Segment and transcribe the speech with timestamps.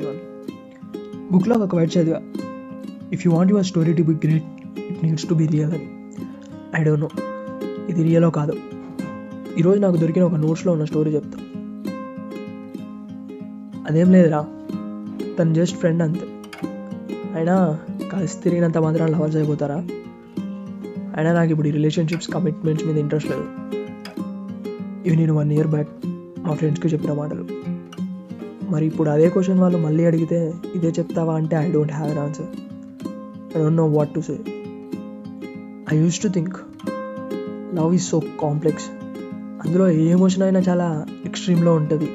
[0.00, 2.20] Everyone బుక్లో ఒక వైట్ చదివా
[3.12, 4.44] if you want your story to be great
[4.90, 5.88] it needs to be real అని
[6.80, 7.08] ఐ డోంట్ నో
[7.88, 8.52] ఇది రియలో కాదు.
[9.58, 11.38] ఈరోజు నాకు దొరికిన ఒక నోట్స్లో ఉన్న స్టోరీ చెప్తా.
[13.86, 14.46] అదేం లేదురా.
[15.38, 16.20] తను జస్ట్ ఫ్రెండ్ అంతే.
[17.34, 17.78] అయినా
[18.12, 19.86] కలిసి తిరిగినంత మాత్రం లవర్స్ అయిపోతారా?
[21.16, 23.44] అయినా నాకు ఇప్పుడు ఈ రిలేషన్షిప్స్ కమిట్మెంట్స్ మీద ఇంట్రెస్ట్ లేదు.
[25.06, 25.88] ఇవి నేను వన్ ఇయర్ బ్యాక్
[26.38, 27.69] మా ఫ్రెండ్స్కి చెప్పిన మాటలు.
[28.70, 30.38] మరి ఇప్పుడు అదే క్వశ్చన్ వాళ్ళు మళ్ళీ అడిగితే
[30.74, 32.48] ఇదే చెప్తావా అంటే I don't have an answer
[33.56, 34.36] I don't know what to say
[35.92, 36.56] I use to think
[37.74, 38.88] love is so complex
[39.62, 42.08] అందులో ఏ ఎమోషన్ అయినా చాలా ఎక్స్ట్రీమ్లో ఉంటుంది.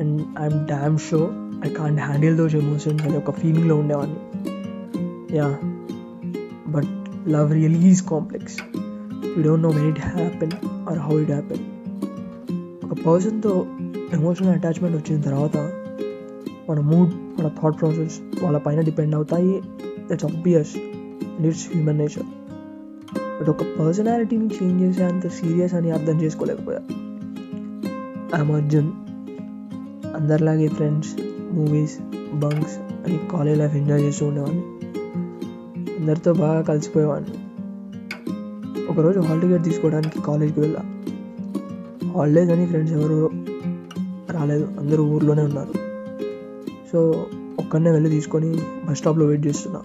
[0.00, 1.20] And I'm damn sure
[1.66, 4.20] I can't handle those emotions అనే ఒక ఫీలింగ్లో ఉండేవాడిని.
[5.36, 5.46] Yeah
[6.68, 6.92] but
[7.28, 8.56] love really is complex
[9.36, 10.54] you don't know when it happen
[10.90, 11.64] or how it happen
[12.84, 13.52] ఒక పర్సన్తో
[14.12, 15.56] ఎమోషనల్ అటాచ్మెంట్ వచ్చిన తర్వాత
[16.70, 19.62] మన మూడ్ మన థాట్ ప్రాసెస్ వాళ్ళ పైన డిపెండ్ అవుతాయి.
[20.12, 22.22] It's obvious and it's human nature
[23.40, 26.80] but ఒక పర్సనాలిటీని చేంజ్ చేసే అంత సీరియస్ అని అర్థం చేసుకోలేకపోయా.
[28.34, 28.92] ఐఎమ్ అర్జున్
[30.16, 31.16] అందరిలాగే ఫ్రెండ్స్
[31.52, 31.98] మూవీస్
[32.34, 34.62] బంక్స్ అని కాలేజ్ లైఫ్ ఎంజాయ్ చేస్తూ ఉండేవాడిని.
[35.98, 37.38] అందరితో బాగా కలిసిపోయేవాడిని.
[38.86, 40.80] ఒకరోజు హాల్ టికెట్ తీసుకోవడానికి కాలేజ్కి వెళ్ళా.
[42.14, 43.30] హాలిడేస్ అని ఫ్రెండ్స్ ఎవరు
[44.36, 44.68] రాలేదు.
[44.80, 45.72] అందరూ ఊర్లోనే ఉన్నారు.
[46.92, 47.26] సో
[47.58, 49.82] ఒక్కడనే వెళ్ళి తీసుకొని బస్ స్టాప్లో వెయిట్ చేస్తున్నా.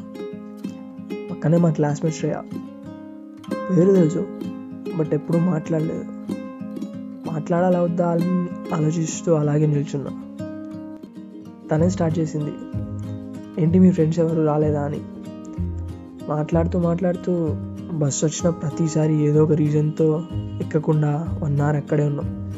[1.32, 2.36] పక్కనే మా క్లాస్మేట్ శ్రేయ.
[3.70, 4.26] పేరు తెలుసు
[4.98, 6.04] బట్ ఎప్పుడూ మాట్లాడలేదు.
[7.32, 10.12] మాట్లాడాలా వద్దా అని ఆలోచిస్తూ అలాగే నిల్చున్నా.
[11.72, 12.52] తనే స్టార్ట్ చేసింది
[13.64, 14.82] ఏంటి మీ ఫ్రెండ్స్ ఎవరు రాలేదా?
[14.82, 15.00] అని.
[16.30, 17.50] మాట్లాడుతూ మాట్లాడుతూ
[17.94, 22.51] బస్సు వచ్చిన ప్రతిసారి ఏదో ఒక రీజన్తో ఎక్కకుండా వన్ అవర్ అక్కడే ఉన్నాం.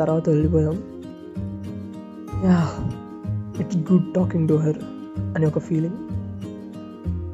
[0.00, 0.74] తర్వాత వెళ్ళిపోయాం
[2.44, 2.68] yeah
[3.60, 4.78] it's good talking to her
[5.20, 5.94] అని ఒక ఫీలింగ్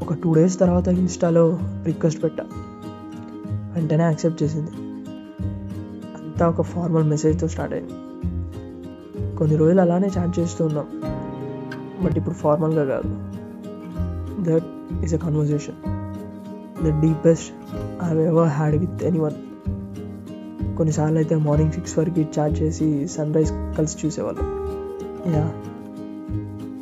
[0.02, 2.44] ఒక టూ డేస్ తర్వాత ఇన్స్టాలో రిక్వెస్ట్ పెట్టా.
[3.74, 4.70] వెంటనే యాక్సెప్ట్ చేసింది.
[6.14, 7.92] అంతా ఒక ఫార్మల్ మెసేజ్తో స్టార్ట్ అయింది.
[9.36, 10.86] కొన్ని రోజులు అలానే చాట్ చేస్తూ ఉన్నాం.
[12.04, 13.28] బట్ ఇప్పుడు ఫార్మల్గా కాదు.
[14.42, 14.64] That
[15.04, 15.74] is a conversation
[16.84, 17.52] the deepest
[18.04, 19.47] I ever had with anyone
[20.78, 24.46] కొన్నిసార్లు అయితే మార్నింగ్ సిక్స్ వరకు చార్జ్ చేసి సన్ రైజ్ కలిసి చూసేవాళ్ళం.
[25.34, 25.50] Yeah.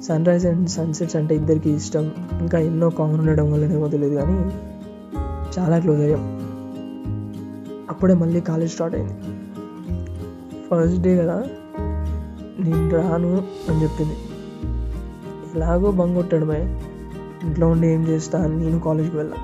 [0.00, 2.10] Sunrise and sunsets అంటే ఇద్దరికి ఇష్టం.
[2.40, 4.32] ఇంకా ఎన్నో కామన్ ఉండడం వల్లనేమో తెలియదు కానీ
[5.58, 6.40] చాలా క్లోజ్ అయ్యాం.
[7.90, 9.12] అప్పుడే మళ్ళీ కాలేజ్ స్టార్ట్ అయింది.
[10.70, 11.44] ఫస్ట్ డే కదా
[12.60, 14.16] నేను రాను అని చెప్పింది.
[15.54, 16.80] ఎలాగో బంగొట్టడమే
[17.42, 19.36] ఇంట్లో ఉండి ఏం చేస్తా అని నేను కాలేజ్కి వెళ్ళా.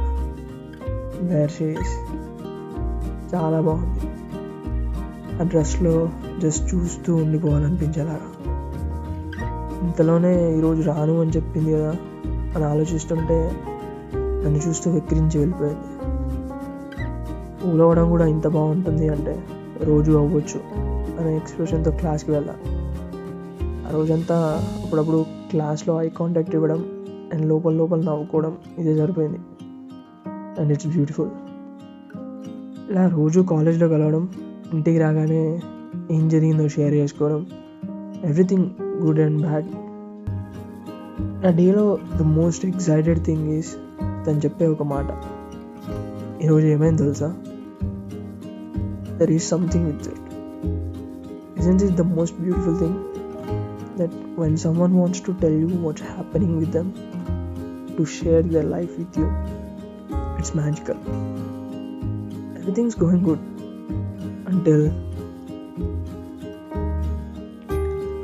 [1.22, 2.10] వేర్ షీస్
[3.34, 4.11] చాలా బాగుంది.
[5.42, 8.26] ఆ డ్రెస్లో జస్ట్ చూస్తూ ఉండిపోవాలనిపించేలాగా
[9.82, 11.96] ఇంతలోనే ఈరోజు రాను అని చెప్పింది కదా
[12.56, 13.52] అని ఆలోచిస్తుంటే
[14.16, 15.80] నన్ను చూస్తూ వెక్కిరించి వెళ్ళిపోయింది.
[17.74, 19.44] ఊలవడం కూడా ఇంత బాగుంటుంది అంటే
[19.84, 20.60] రోజు అవ్వచ్చు
[21.20, 22.76] అనే ఎక్స్ప్రెషన్తో క్లాస్కి వెళ్ళాలి
[23.86, 26.84] ఆ రోజంతా అప్పుడప్పుడు క్లాస్లో ఐ కాంటాక్ట్ ఇవ్వడం
[27.32, 29.38] అండ్ లోపల లోపల నవ్వుకోవడం ఇదే సరిపోయింది.
[30.60, 31.30] అండ్ ఇట్స్ బ్యూటిఫుల్
[32.90, 34.28] ఇలా రోజు కాలేజ్లో కలవడం
[34.73, 35.43] ఇంటికి రాగానే
[36.15, 37.41] ఏం జరిగిందో షేర్ చేసుకోవడం
[38.29, 38.67] ఎవ్రీథింగ్
[39.03, 39.67] గుడ్ అండ్ బ్యాడ్
[41.43, 41.85] నా డేలో
[42.19, 43.71] the most excited thing is
[44.25, 45.09] తను చెప్పే ఒక మాట
[46.43, 47.29] ఈరోజు ఏమైంది తెలుసా
[49.19, 50.25] there is something with it
[51.59, 52.97] isn't is the most beautiful thing
[53.97, 56.89] that when someone wants to tell you what's happening with them,
[57.95, 59.27] to share their life with you,
[60.39, 60.97] it's magical.
[62.57, 63.39] Everything's going good
[64.52, 64.82] until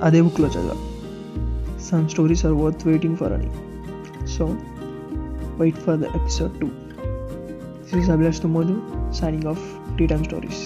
[0.03, 0.77] అదే బుక్లో చదివా
[1.78, 3.49] some stories are worth waiting for అని
[4.27, 4.44] so
[5.59, 6.69] wait for the episode two
[7.83, 8.77] this is Abhilash Thumoju
[9.12, 9.65] signing off
[9.99, 10.62] tea time stories